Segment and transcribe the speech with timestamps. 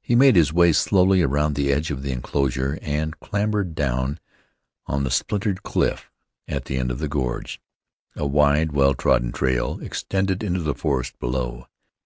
[0.00, 4.18] He made his way slowly around the edge of the inclosure and clambered down
[4.86, 6.10] on the splintered cliff
[6.48, 7.60] at the end of the gorge.
[8.16, 11.66] A wide, well trodden trail extended into the forest below.